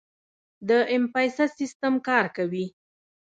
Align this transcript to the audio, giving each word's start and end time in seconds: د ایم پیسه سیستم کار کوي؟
د 0.67 0.69
ایم 0.91 1.03
پیسه 1.13 1.45
سیستم 1.59 1.93
کار 2.07 2.25
کوي؟ 2.37 2.65